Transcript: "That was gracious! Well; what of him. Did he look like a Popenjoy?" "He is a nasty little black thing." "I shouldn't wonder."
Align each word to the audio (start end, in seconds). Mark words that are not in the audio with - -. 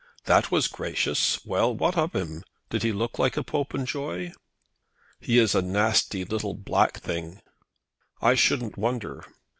"That 0.25 0.49
was 0.49 0.67
gracious! 0.67 1.45
Well; 1.45 1.75
what 1.75 1.95
of 1.95 2.13
him. 2.15 2.41
Did 2.71 2.81
he 2.81 2.91
look 2.91 3.19
like 3.19 3.37
a 3.37 3.43
Popenjoy?" 3.43 4.31
"He 5.19 5.37
is 5.37 5.53
a 5.53 5.61
nasty 5.61 6.25
little 6.25 6.55
black 6.55 6.97
thing." 6.99 7.39
"I 8.19 8.33
shouldn't 8.33 8.77
wonder." 8.79 9.23